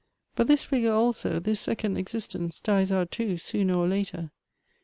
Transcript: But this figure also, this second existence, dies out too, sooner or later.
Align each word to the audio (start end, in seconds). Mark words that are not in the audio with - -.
But 0.35 0.47
this 0.47 0.63
figure 0.63 0.93
also, 0.93 1.37
this 1.39 1.59
second 1.59 1.95
existence, 1.95 2.59
dies 2.59 2.91
out 2.91 3.11
too, 3.11 3.37
sooner 3.37 3.75
or 3.75 3.87
later. 3.87 4.31